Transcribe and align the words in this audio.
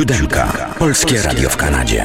Siódemka. 0.00 0.74
Polskie 0.78 1.22
Radio 1.22 1.50
w 1.50 1.56
Kanadzie. 1.56 2.04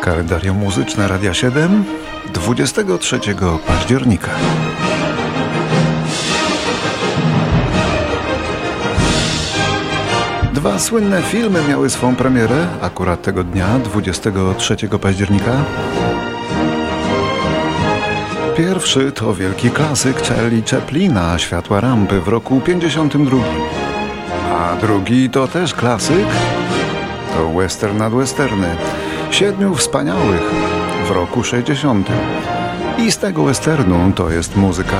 Kalendarium 0.00 0.56
muzyczne 0.56 1.08
Radia 1.08 1.34
7 1.34 1.84
23 2.34 3.20
października. 3.66 4.30
Dwa 10.52 10.78
słynne 10.78 11.22
filmy 11.22 11.62
miały 11.68 11.90
swą 11.90 12.16
premierę 12.16 12.66
akurat 12.80 13.22
tego 13.22 13.44
dnia, 13.44 13.78
23 13.78 14.76
października. 15.00 15.64
Pierwszy 18.56 19.12
to 19.12 19.34
wielki 19.34 19.70
klasyk 19.70 20.22
Charlie 20.22 20.62
Chaplina, 20.70 21.38
Światła 21.38 21.80
Rampy 21.80 22.20
w 22.20 22.28
roku 22.28 22.60
52. 22.60 23.36
A 24.58 24.76
drugi 24.80 25.30
to 25.30 25.48
też 25.48 25.74
klasyk, 25.74 26.26
to 27.34 27.58
western 27.58 27.98
nad 27.98 28.14
westerny. 28.14 28.76
Siedmiu 29.30 29.74
wspaniałych 29.74 30.50
w 31.08 31.10
roku 31.10 31.44
60. 31.44 32.08
I 32.98 33.12
z 33.12 33.18
tego 33.18 33.44
westernu 33.44 34.12
to 34.12 34.30
jest 34.30 34.56
muzyka. 34.56 34.96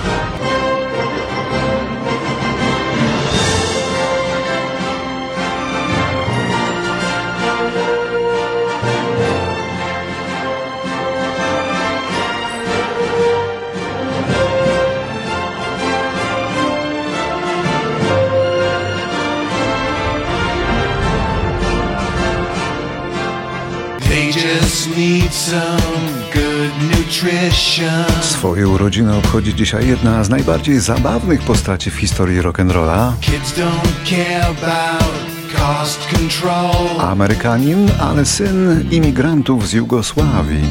Swoje 28.21 28.69
urodziny 28.69 29.17
obchodzi 29.17 29.55
dzisiaj 29.55 29.89
jedna 29.89 30.25
z 30.25 30.29
najbardziej 30.29 30.81
zabawnych 30.81 31.41
postaci 31.41 31.91
w 31.91 31.95
historii 31.95 32.41
rock'n'rolla. 32.41 33.13
Amerykanin, 36.99 37.91
ale 38.01 38.25
syn 38.25 38.85
imigrantów 38.91 39.69
z 39.69 39.73
Jugosławii. 39.73 40.65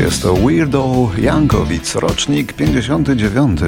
Jest 0.00 0.22
to 0.22 0.34
Weirdo 0.34 1.10
Jankovic, 1.18 1.94
rocznik 1.94 2.52
59. 2.52 3.60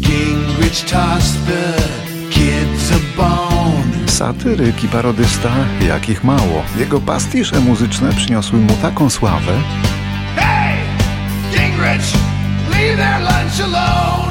Gingrich 0.00 0.84
tossed 0.84 1.46
the 1.46 2.00
kids 2.30 2.92
a 2.92 3.16
bone. 3.16 3.49
Satyryk 4.10 4.84
i 4.84 4.88
parodysta, 4.88 5.50
jakich 5.88 6.24
mało. 6.24 6.62
Jego 6.78 7.00
pastisze 7.00 7.60
muzyczne 7.60 8.12
przyniosły 8.12 8.58
mu 8.58 8.72
taką 8.82 9.10
sławę, 9.10 9.52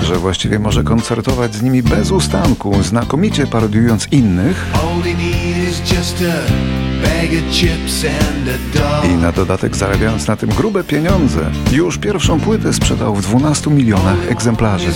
że 0.01 0.15
właściwie 0.15 0.59
może 0.59 0.83
koncertować 0.83 1.55
z 1.55 1.61
nimi 1.61 1.83
bez 1.83 2.11
ustanku, 2.11 2.83
znakomicie 2.83 3.47
parodiując 3.47 4.07
innych 4.11 4.65
i 9.03 9.13
na 9.21 9.31
dodatek 9.31 9.75
zarabiając 9.75 10.27
na 10.27 10.35
tym 10.35 10.49
grube 10.49 10.83
pieniądze. 10.83 11.39
Już 11.71 11.97
pierwszą 11.97 12.39
płytę 12.39 12.73
sprzedał 12.73 13.15
w 13.15 13.21
12 13.21 13.69
milionach 13.71 14.17
egzemplarzy. 14.29 14.87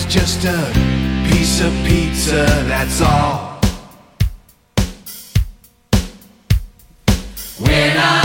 Jego 7.68 8.23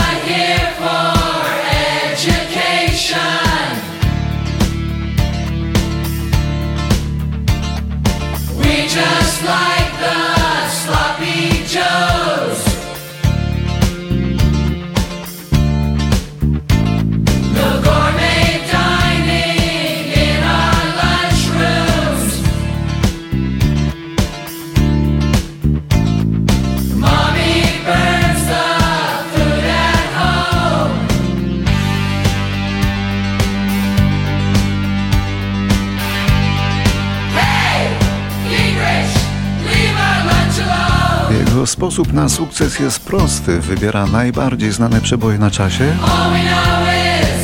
sposób 41.70 42.12
na 42.12 42.28
sukces 42.28 42.78
jest 42.78 43.00
prosty. 43.00 43.60
Wybiera 43.60 44.06
najbardziej 44.06 44.72
znane 44.72 45.00
przeboje 45.00 45.38
na 45.38 45.50
czasie, 45.50 45.84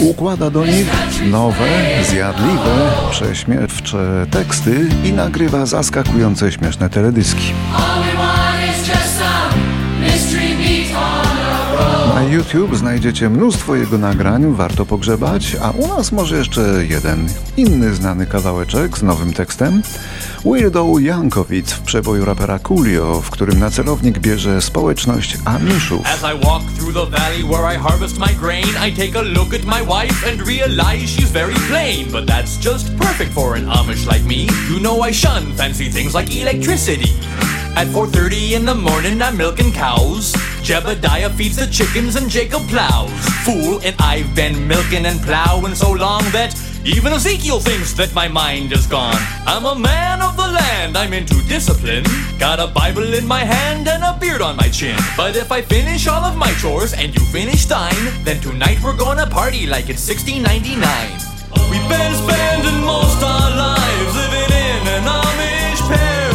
układa 0.00 0.50
do 0.50 0.66
nich 0.66 0.86
nowe, 1.30 1.68
zjadliwe, 2.10 2.90
prześmiewcze 3.10 4.26
teksty 4.30 4.88
i 5.04 5.12
nagrywa 5.12 5.66
zaskakujące 5.66 6.52
śmieszne 6.52 6.90
teledyski. 6.90 7.52
Na 12.16 12.22
YouTube 12.22 12.76
znajdziecie 12.76 13.30
mnóstwo 13.30 13.74
jego 13.74 13.98
nagrań, 13.98 14.54
warto 14.54 14.86
pogrzebać, 14.86 15.56
a 15.62 15.70
u 15.70 15.88
nas 15.88 16.12
może 16.12 16.36
jeszcze 16.36 16.60
jeden 16.88 17.28
inny 17.56 17.94
znany 17.94 18.26
kawałeczek 18.26 18.98
z 18.98 19.02
nowym 19.02 19.32
tekstem. 19.32 19.82
Weirdo 20.44 20.98
Jankovic 20.98 21.72
w 21.72 21.80
przeboju 21.80 22.24
rapera 22.24 22.58
Coolio, 22.58 23.20
w 23.20 23.30
którym 23.30 23.58
na 23.58 23.70
celownik 23.70 24.18
bierze 24.18 24.62
społeczność 24.62 25.38
Amishów. 25.44 26.06
As 26.06 26.20
I 26.20 26.44
walk 26.44 26.62
through 26.78 26.94
the 26.94 27.18
valley 27.18 27.44
where 27.44 27.76
I 27.76 27.78
harvest 27.78 28.18
my 28.18 28.34
grain, 28.40 28.66
I 28.88 28.92
take 28.92 29.18
a 29.18 29.22
look 29.22 29.54
at 29.54 29.64
my 29.64 29.82
wife 29.82 30.32
and 30.32 30.48
realize 30.48 31.08
she's 31.08 31.30
very 31.30 31.54
plain. 31.68 32.12
But 32.12 32.26
that's 32.26 32.58
just 32.64 32.96
perfect 32.96 33.32
for 33.32 33.56
an 33.56 33.66
Amish 33.66 34.12
like 34.12 34.24
me. 34.24 34.48
You 34.70 34.80
know 34.80 35.08
I 35.08 35.12
shun 35.12 35.52
fancy 35.52 35.90
things 35.90 36.14
like 36.14 36.40
electricity. 36.42 37.12
At 37.76 37.86
4.30 37.88 38.52
in 38.52 38.64
the 38.64 38.74
morning 38.74 39.22
I'm 39.22 39.36
milking 39.36 39.72
cows 39.72 40.55
Jebediah 40.66 41.30
feeds 41.30 41.54
the 41.54 41.68
chickens 41.68 42.16
and 42.16 42.28
Jacob 42.28 42.60
plows. 42.66 43.12
Fool, 43.46 43.78
and 43.84 43.94
I've 44.00 44.34
been 44.34 44.66
milking 44.66 45.06
and 45.06 45.20
plowing 45.20 45.76
so 45.76 45.92
long 45.92 46.24
that 46.32 46.58
Even 46.84 47.12
Ezekiel 47.12 47.60
thinks 47.60 47.92
that 47.92 48.12
my 48.16 48.26
mind 48.26 48.72
is 48.72 48.84
gone. 48.88 49.22
I'm 49.46 49.64
a 49.64 49.78
man 49.78 50.20
of 50.22 50.36
the 50.36 50.50
land, 50.50 50.98
I'm 50.98 51.12
into 51.12 51.36
discipline. 51.46 52.02
Got 52.40 52.58
a 52.58 52.66
Bible 52.66 53.14
in 53.14 53.28
my 53.28 53.44
hand 53.44 53.86
and 53.86 54.02
a 54.02 54.18
beard 54.18 54.42
on 54.42 54.56
my 54.56 54.68
chin. 54.68 54.98
But 55.16 55.36
if 55.36 55.52
I 55.52 55.62
finish 55.62 56.08
all 56.08 56.24
of 56.24 56.36
my 56.36 56.52
chores 56.54 56.92
and 56.94 57.14
you 57.14 57.24
finish 57.26 57.66
thine 57.66 57.94
Then 58.24 58.40
tonight 58.40 58.82
we're 58.82 58.96
gonna 58.96 59.26
party 59.28 59.68
like 59.68 59.88
it's 59.88 60.02
1699 60.02 60.82
We've 61.70 61.88
been 61.88 62.14
spending 62.26 62.80
most 62.82 63.22
our 63.22 63.50
lives 63.54 64.14
living 64.18 64.50
in 64.50 64.82
an 64.98 65.06
Amish 65.06 65.82
paradise 65.86 66.25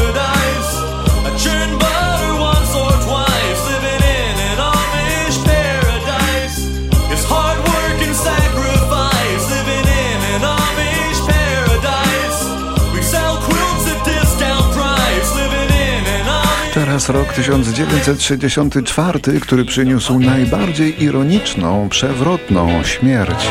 Teraz 17.01 17.25
rok 17.25 17.33
1964, 17.33 19.39
który 19.39 19.65
przyniósł 19.65 20.19
najbardziej 20.19 21.03
ironiczną, 21.03 21.89
przewrotną 21.89 22.83
śmierć 22.83 23.47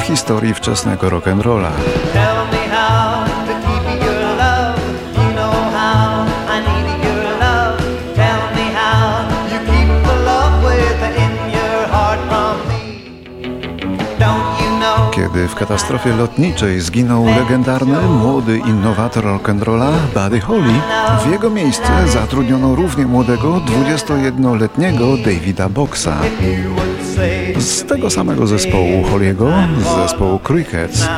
w 0.00 0.04
historii 0.04 0.54
wczesnego 0.54 1.08
rock'n'rolla. 1.08 1.70
Kiedy 15.38 15.48
w 15.48 15.54
katastrofie 15.54 16.16
lotniczej 16.16 16.80
zginął 16.80 17.26
legendarny, 17.26 18.00
młody 18.00 18.58
innowator 18.58 19.24
rock'n'rolla 19.24 19.90
Buddy 20.14 20.40
Holly, 20.40 20.72
w 21.24 21.30
jego 21.30 21.50
miejsce 21.50 22.08
zatrudniono 22.08 22.74
równie 22.74 23.06
młodego, 23.06 23.60
21-letniego 23.60 25.16
Davida 25.16 25.68
Boxa. 25.68 26.08
z 27.58 27.84
tego 27.84 28.10
samego 28.10 28.46
zespołu 28.46 29.02
Holiego, 29.02 29.52
z 29.78 30.02
zespołu 30.02 30.38
Crickets. 30.38 31.08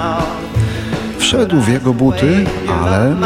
Wszedł 1.18 1.60
w 1.60 1.68
jego 1.68 1.94
buty, 1.94 2.46
ale, 2.82 3.16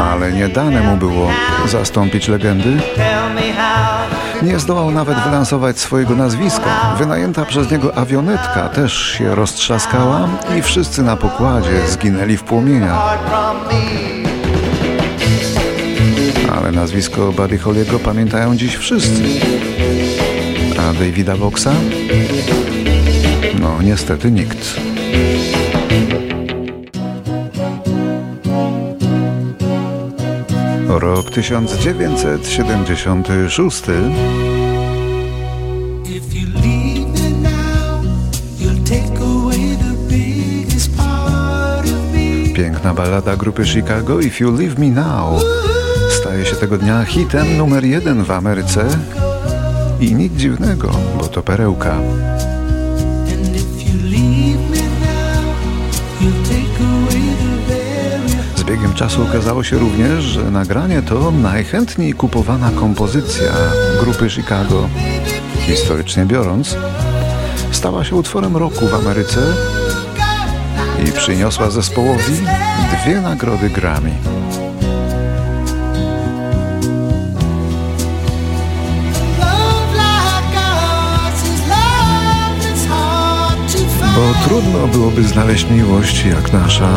ale 0.00 0.32
nie 0.32 0.48
dane 0.48 0.80
mu 0.82 0.96
było 0.96 1.30
zastąpić 1.66 2.28
legendy. 2.28 2.76
Nie 4.42 4.58
zdołał 4.58 4.90
nawet 4.90 5.18
wylansować 5.24 5.78
swojego 5.78 6.14
nazwiska. 6.14 6.94
Wynajęta 6.98 7.44
przez 7.44 7.70
niego 7.70 7.96
awionetka 7.96 8.68
też 8.68 8.92
się 9.18 9.34
roztrzaskała 9.34 10.28
i 10.58 10.62
wszyscy 10.62 11.02
na 11.02 11.16
pokładzie 11.16 11.88
zginęli 11.88 12.36
w 12.36 12.42
płomieniach. 12.42 13.18
Ale 16.56 16.72
nazwisko 16.72 17.32
Buddy 17.32 17.58
Holly'ego 17.58 17.98
pamiętają 17.98 18.56
dziś 18.56 18.76
wszyscy. 18.76 19.22
A 20.78 20.92
Davida 20.92 21.36
Voxa? 21.36 21.70
No 23.60 23.82
niestety 23.82 24.30
nikt. 24.30 24.80
1976. 31.36 33.82
Piękna 42.54 42.94
ballada 42.94 43.36
grupy 43.36 43.66
Chicago 43.66 44.20
If 44.20 44.44
You 44.44 44.56
Leave 44.56 44.78
Me 44.78 44.90
Now 44.90 45.40
staje 46.20 46.46
się 46.46 46.56
tego 46.56 46.78
dnia 46.78 47.04
hitem 47.04 47.56
numer 47.56 47.84
jeden 47.84 48.24
w 48.24 48.30
Ameryce 48.30 48.84
i 50.00 50.14
nic 50.14 50.32
dziwnego, 50.32 50.90
bo 51.18 51.26
to 51.26 51.42
perełka. 51.42 51.96
Biegiem 58.76 58.94
czasu 58.94 59.22
okazało 59.22 59.64
się 59.64 59.78
również, 59.78 60.24
że 60.24 60.50
nagranie 60.50 61.02
to 61.02 61.30
najchętniej 61.30 62.12
kupowana 62.12 62.70
kompozycja 62.70 63.52
grupy 64.00 64.30
Chicago. 64.30 64.88
Historycznie 65.58 66.26
biorąc, 66.26 66.76
stała 67.72 68.04
się 68.04 68.16
utworem 68.16 68.56
roku 68.56 68.86
w 68.86 68.94
Ameryce 68.94 69.40
i 71.08 71.12
przyniosła 71.12 71.70
zespołowi 71.70 72.32
dwie 73.02 73.20
nagrody 73.20 73.70
Grammy. 73.70 74.12
Bo 84.14 84.48
trudno 84.48 84.86
byłoby 84.92 85.24
znaleźć 85.24 85.70
miłość 85.70 86.24
jak 86.24 86.52
nasza. 86.52 86.88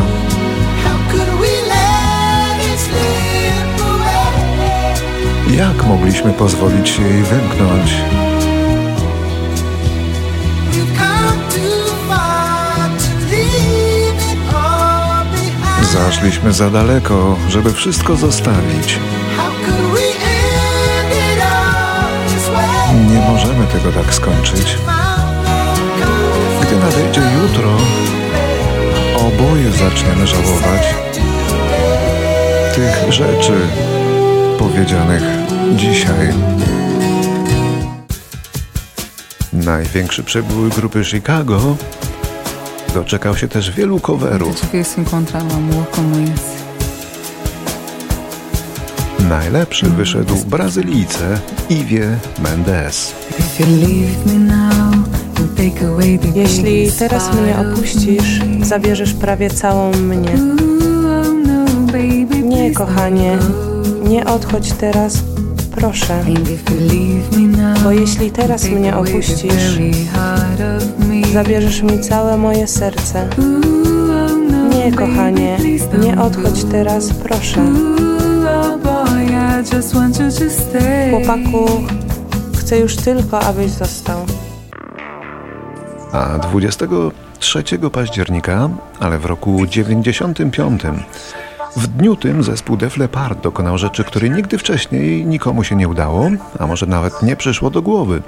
Jak 5.56 5.86
mogliśmy 5.86 6.32
pozwolić 6.32 6.88
się 6.88 7.02
jej 7.02 7.22
wymknąć? 7.22 7.90
Zaszliśmy 15.92 16.52
za 16.52 16.70
daleko, 16.70 17.36
żeby 17.48 17.72
wszystko 17.72 18.16
zostawić. 18.16 18.98
Nie 23.10 23.20
możemy 23.20 23.66
tego 23.66 23.92
tak 23.92 24.14
skończyć. 24.14 24.78
Gdy 26.62 26.76
nadejdzie 26.76 27.22
jutro, 27.42 27.76
oboje 29.16 29.70
zaczniemy 29.70 30.26
żałować 30.26 30.94
tych 32.74 33.12
rzeczy, 33.12 33.52
powiedzianych 34.60 35.22
dzisiaj. 35.76 36.28
Największy 39.52 40.22
przebój 40.22 40.70
grupy 40.70 41.04
Chicago 41.04 41.76
doczekał 42.94 43.36
się 43.36 43.48
też 43.48 43.70
wielu 43.70 44.00
coverów. 44.00 44.66
Najlepszy 49.28 49.86
wyszedł 49.86 50.36
Brazylijce 50.46 51.40
Iwie 51.70 52.18
Mendes. 52.42 53.14
Jeśli 56.34 56.92
teraz 56.98 57.34
mnie 57.34 57.56
opuścisz, 57.58 58.40
zabierzesz 58.62 59.14
prawie 59.14 59.50
całą 59.50 59.90
mnie. 59.92 60.38
Nie, 62.42 62.74
kochanie, 62.74 63.38
nie 64.08 64.24
odchodź 64.24 64.72
teraz, 64.72 65.22
proszę. 65.76 66.24
Bo 67.84 67.90
jeśli 67.90 68.30
teraz 68.30 68.64
mnie 68.64 68.96
opuścisz, 68.96 69.78
zabierzesz 71.32 71.82
mi 71.82 72.00
całe 72.00 72.36
moje 72.36 72.66
serce. 72.66 73.28
Nie, 74.70 74.92
kochanie, 74.92 75.56
nie 76.00 76.20
odchodź 76.20 76.64
teraz, 76.64 77.12
proszę. 77.12 77.60
Chłopaku, 81.10 81.66
chcę 82.58 82.78
już 82.78 82.96
tylko, 82.96 83.40
abyś 83.40 83.70
został. 83.70 84.26
A 86.12 86.38
23 86.38 87.64
października, 87.92 88.68
ale 89.00 89.18
w 89.18 89.24
roku 89.24 89.66
95 89.66 90.82
w 91.76 91.86
dniu 91.86 92.16
tym 92.16 92.42
zespół 92.42 92.76
Def 92.76 92.96
Leppard 92.96 93.42
dokonał 93.42 93.78
rzeczy, 93.78 94.04
której 94.04 94.30
nigdy 94.30 94.58
wcześniej 94.58 95.26
nikomu 95.26 95.64
się 95.64 95.76
nie 95.76 95.88
udało, 95.88 96.30
a 96.58 96.66
może 96.66 96.86
nawet 96.86 97.22
nie 97.22 97.36
przyszło 97.36 97.70
do 97.70 97.82
głowy. 97.82 98.22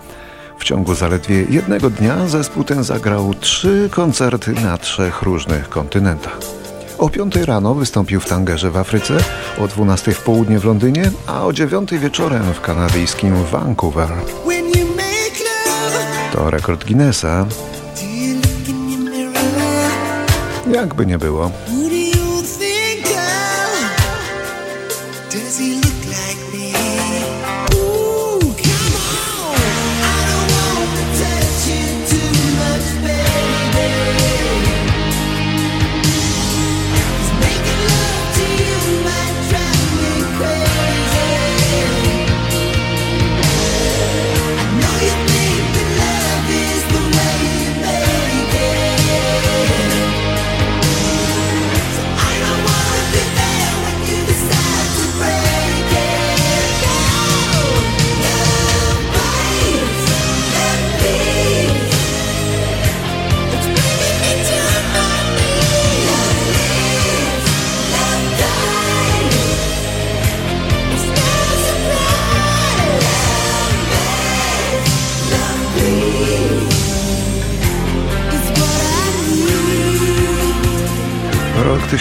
W 0.59 0.65
ciągu 0.65 0.95
zaledwie 0.95 1.45
jednego 1.51 1.91
dnia 1.91 2.29
zespół 2.29 2.65
ten 2.65 2.85
zagrał 2.85 3.35
trzy 3.35 3.89
koncerty 3.93 4.53
na 4.53 4.79
trzech 4.79 5.23
różnych 5.23 5.69
kontynentach. 5.69 6.39
O 6.99 7.09
5 7.09 7.37
rano 7.37 7.75
wystąpił 7.75 8.21
w 8.21 8.27
Tangerze 8.27 8.71
w 8.71 8.77
Afryce, 8.77 9.19
o 9.59 9.69
12 9.69 10.13
w 10.13 10.23
południe 10.23 10.59
w 10.59 10.65
Londynie, 10.65 11.11
a 11.27 11.45
o 11.45 11.53
9 11.53 11.91
wieczorem 11.91 12.43
w 12.55 12.61
kanadyjskim 12.61 13.45
Vancouver. 13.45 14.09
To 16.33 16.51
rekord 16.51 16.85
Guinnessa. 16.85 17.47
Jakby 20.73 21.07
nie 21.07 21.19
było. 21.19 21.51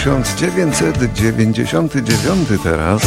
1999 0.02 2.48
teraz. 2.62 3.02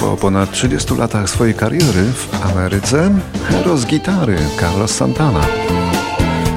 Po 0.00 0.16
ponad 0.16 0.52
30 0.52 0.94
latach 0.94 1.30
swojej 1.30 1.54
kariery 1.54 2.12
w 2.14 2.44
Ameryce, 2.44 3.10
hero 3.48 3.76
z 3.76 3.86
gitary 3.86 4.36
Carlos 4.60 4.90
Santana. 4.90 5.40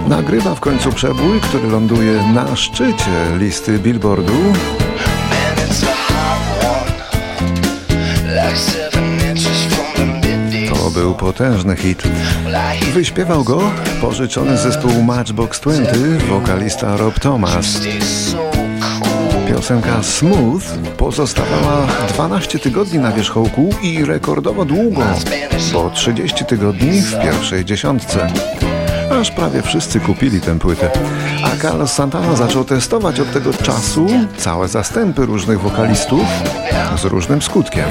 Nagrywa 0.08 0.56
w 0.56 0.60
końcu 0.60 0.92
przebój, 0.92 1.42
który 1.42 1.68
ląduje 1.68 2.24
na 2.34 2.56
szczycie 2.56 3.38
listy 3.38 3.80
Billboardu. 3.80 4.54
To 10.70 10.92
był 10.92 11.16
potężny 11.16 11.76
hit. 11.76 12.04
Wyśpiewał 12.94 13.44
go 13.44 13.72
pożyczony 14.02 14.58
zespół 14.58 15.04
Matchbox 15.04 15.60
20, 15.60 15.94
wokalista 16.30 16.98
Rob 16.98 17.20
Thomas. 17.20 17.82
Piosenka 19.48 20.04
Smooth 20.04 20.64
pozostawała 20.98 21.88
12 22.14 22.60
tygodni 22.60 23.00
na 23.00 23.12
wierzchołku 23.12 23.70
i 23.82 24.06
rekordowo 24.06 24.66
długo, 24.66 25.02
bo 25.74 25.90
30 25.90 26.46
tygodni 26.46 27.02
w 27.02 27.22
pierwszej 27.22 27.66
dziesiątce. 27.66 28.28
Aż 29.22 29.32
prawie 29.32 29.62
wszyscy 29.62 30.00
kupili 30.00 30.42
tę 30.42 30.60
płytę. 30.60 30.90
A 31.44 31.62
Carlos 31.62 31.94
Santana 31.94 32.36
zaczął 32.36 32.66
testować 32.66 33.20
od 33.20 33.34
tego 33.34 33.54
czasu 33.54 34.08
całe 34.38 34.68
zastępy 34.68 35.26
różnych 35.26 35.62
wokalistów 35.62 36.28
z 36.98 37.04
różnym 37.06 37.42
skutkiem. 37.42 37.86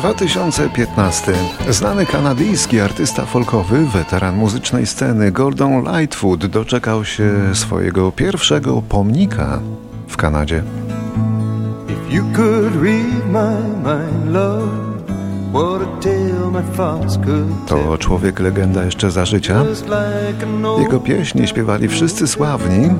2015. 0.00 1.32
Znany 1.70 2.06
kanadyjski 2.06 2.80
artysta 2.80 3.26
folkowy, 3.26 3.86
weteran 3.86 4.36
muzycznej 4.36 4.86
sceny 4.86 5.32
Gordon 5.32 5.84
Lightfoot 5.84 6.46
doczekał 6.46 7.04
się 7.04 7.32
swojego 7.54 8.12
pierwszego 8.12 8.82
pomnika 8.82 9.60
w 10.08 10.16
Kanadzie. 10.16 10.62
If 11.88 12.16
you 12.16 12.24
could 12.36 12.82
read 12.82 13.32
my 13.32 13.56
mind, 13.84 14.32
love. 14.34 14.88
To 17.66 17.98
człowiek 17.98 18.40
legenda 18.40 18.84
jeszcze 18.84 19.10
za 19.10 19.24
życia. 19.24 19.64
Jego 20.78 21.00
pieśni 21.00 21.48
śpiewali 21.48 21.88
wszyscy 21.88 22.26
sławni, 22.26 22.90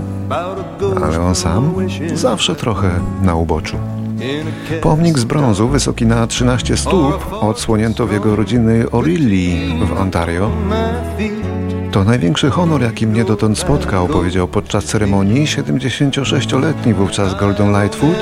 ale 1.04 1.20
on 1.20 1.34
sam 1.34 1.74
zawsze 2.14 2.54
trochę 2.54 2.90
na 3.22 3.34
uboczu. 3.34 3.76
Pomnik 4.80 5.18
z 5.18 5.24
brązu, 5.24 5.68
wysoki 5.68 6.06
na 6.06 6.26
13 6.26 6.76
stóp, 6.76 7.32
odsłonięto 7.32 8.06
w 8.06 8.12
jego 8.12 8.36
rodziny 8.36 8.90
Orilli 8.90 9.78
w 9.86 10.00
Ontario. 10.00 10.50
To 11.92 12.04
największy 12.04 12.50
honor, 12.50 12.82
jaki 12.82 13.06
mnie 13.06 13.24
dotąd 13.24 13.58
spotkał, 13.58 14.08
powiedział 14.08 14.48
podczas 14.48 14.84
ceremonii 14.84 15.46
76-letni 15.46 16.94
wówczas 16.94 17.40
Golden 17.40 17.72
Lightfoot 17.82 18.16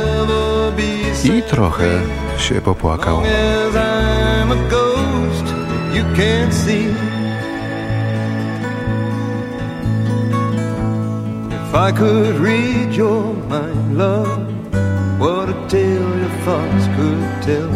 i 1.24 1.42
trochę 1.42 1.84
się 2.38 2.54
popłakał. 2.60 3.22
If 11.68 11.74
I 11.74 11.92
could 11.92 12.40
read 12.40 12.94
your 12.94 13.34
mind, 13.50 13.98
love 13.98 14.45
What 15.46 15.56
a 15.56 15.68
tale 15.68 16.18
your 16.18 16.34
thoughts 16.44 16.86
could 16.96 17.22
tell. 17.46 17.70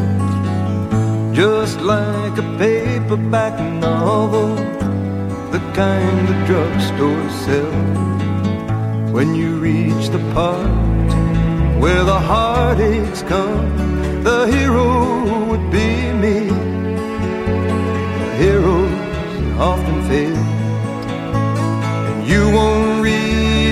Just 1.33 1.81
like 1.81 2.37
a 2.37 2.43
paperback 2.59 3.61
novel 3.81 4.57
The 5.53 5.61
kind 5.73 6.27
the 6.27 6.35
drugstore 6.47 7.31
sell. 7.45 9.13
When 9.13 9.37
you 9.37 9.61
reach 9.61 10.09
the 10.09 10.19
part 10.35 10.67
Where 11.81 12.03
the 12.03 12.19
heartaches 12.19 13.23
come 13.23 14.25
The 14.25 14.49
hero 14.49 15.47
would 15.47 15.71
be 15.71 16.11
me. 16.25 16.51
The 18.19 18.35
heroes 18.43 19.61
often 19.61 20.09
fail. 20.09 20.37
And 22.11 22.27
you 22.27 22.51
won't 22.51 22.80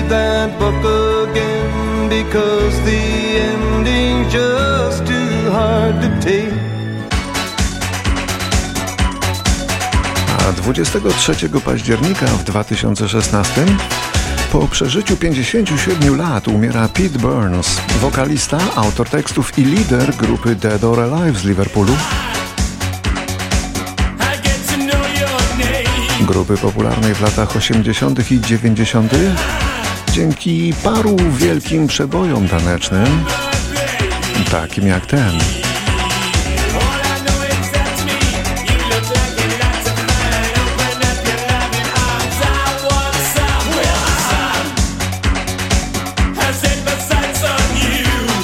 that 0.09 0.59
book 0.59 1.29
again 1.29 2.09
Because 2.09 2.75
the 2.85 3.29
just 4.29 5.05
too 5.05 5.51
hard 5.51 6.01
to 6.01 6.09
take. 6.21 6.53
A 10.49 10.51
23 10.51 11.49
października 11.65 12.25
w 12.25 12.43
2016 12.43 13.65
po 14.51 14.67
przeżyciu 14.67 15.17
57 15.17 16.17
lat 16.17 16.47
umiera 16.47 16.87
Pete 16.87 17.19
Burns, 17.19 17.81
wokalista, 18.01 18.57
autor 18.75 19.09
tekstów 19.09 19.57
i 19.57 19.63
lider 19.65 20.15
grupy 20.15 20.55
Dead 20.55 20.83
or 20.83 20.99
Alive 20.99 21.39
z 21.39 21.43
Liverpoolu. 21.43 21.93
Grupy 26.21 26.57
popularnej 26.57 27.13
w 27.13 27.21
latach 27.21 27.55
80. 27.55 28.31
i 28.31 28.41
90 28.41 29.13
dzięki 30.19 30.73
paru 30.83 31.17
wielkim 31.37 31.87
przebojom 31.87 32.47
tanecznym, 32.47 33.25
takim 34.51 34.87
jak 34.87 35.05
ten. 35.05 35.31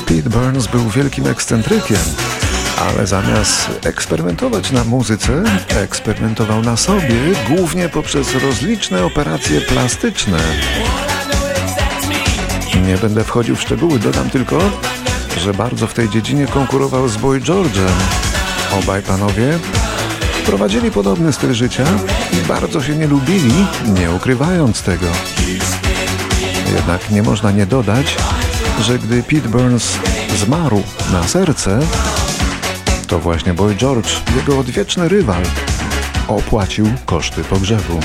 Pete 0.05 0.29
Burns 0.29 0.67
był 0.67 0.89
wielkim 0.89 1.27
ekscentrykiem, 1.27 1.97
ale 2.79 3.07
zamiast 3.07 3.69
eksperymentować 3.85 4.71
na 4.71 4.83
muzyce, 4.83 5.43
eksperymentował 5.69 6.61
na 6.61 6.77
sobie, 6.77 7.15
głównie 7.47 7.89
poprzez 7.89 8.35
rozliczne 8.35 9.05
operacje 9.05 9.61
plastyczne. 9.61 10.39
Nie 12.87 12.97
będę 12.97 13.23
wchodził 13.23 13.55
w 13.55 13.61
szczegóły, 13.61 13.99
dodam 13.99 14.29
tylko, 14.29 14.59
że 15.37 15.53
bardzo 15.53 15.87
w 15.87 15.93
tej 15.93 16.09
dziedzinie 16.09 16.47
konkurował 16.47 17.07
z 17.07 17.17
Boy 17.17 17.41
George'em. 17.41 17.91
Obaj 18.83 19.01
panowie 19.01 19.59
prowadzili 20.45 20.91
podobny 20.91 21.33
styl 21.33 21.53
życia 21.53 21.85
i 22.33 22.47
bardzo 22.47 22.83
się 22.83 22.95
nie 22.95 23.07
lubili, 23.07 23.65
nie 23.99 24.11
ukrywając 24.11 24.81
tego. 24.81 25.05
Jednak 26.75 27.11
nie 27.11 27.23
można 27.23 27.51
nie 27.51 27.65
dodać, 27.65 28.17
że 28.81 28.99
gdy 28.99 29.23
Pete 29.23 29.49
Burns 29.49 29.97
zmarł 30.37 30.83
na 31.11 31.27
serce, 31.27 31.79
to 33.07 33.19
właśnie 33.19 33.53
Boy 33.53 33.75
George, 33.75 34.09
jego 34.35 34.59
odwieczny 34.59 35.09
rywal, 35.09 35.43
opłacił 36.27 36.87
koszty 37.05 37.43
pogrzebu. 37.43 37.99